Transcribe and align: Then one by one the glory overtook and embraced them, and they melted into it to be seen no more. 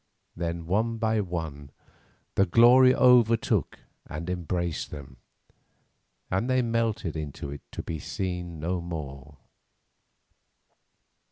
Then 0.35 0.65
one 0.65 0.97
by 0.97 1.21
one 1.21 1.69
the 2.33 2.47
glory 2.47 2.95
overtook 2.95 3.77
and 4.07 4.31
embraced 4.31 4.89
them, 4.89 5.17
and 6.31 6.49
they 6.49 6.63
melted 6.63 7.15
into 7.15 7.51
it 7.51 7.61
to 7.71 7.83
be 7.83 7.99
seen 7.99 8.59
no 8.59 8.81
more. 8.81 9.37